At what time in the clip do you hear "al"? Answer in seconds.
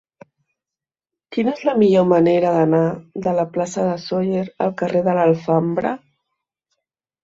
4.69-4.77